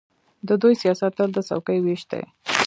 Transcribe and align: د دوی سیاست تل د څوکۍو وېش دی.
د 0.47 0.49
دوی 0.61 0.73
سیاست 0.81 1.11
تل 1.17 1.29
د 1.33 1.37
څوکۍو 1.49 1.81
وېش 1.85 2.01
دی. 2.11 2.23